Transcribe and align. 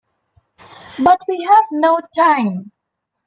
But 0.97 1.21
we 1.27 1.43
have 1.43 1.65
no 1.73 1.99
time. 2.15 2.71